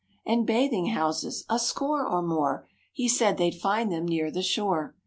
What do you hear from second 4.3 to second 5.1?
the shore.